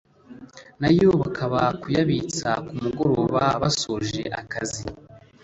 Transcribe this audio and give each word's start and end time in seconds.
nayo 0.81 1.09
bakaza 1.21 1.61
kuyabitsa 1.81 2.49
ku 2.65 2.73
mugoroba 2.83 3.43
basoje 3.61 4.21
akazi 4.41 4.83